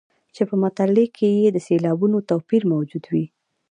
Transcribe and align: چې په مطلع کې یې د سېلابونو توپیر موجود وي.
چې 0.35 0.41
په 0.49 0.55
مطلع 0.63 1.05
کې 1.17 1.29
یې 1.41 1.49
د 1.53 1.57
سېلابونو 1.67 2.17
توپیر 2.29 2.61
موجود 2.73 3.03
وي. 3.11 3.25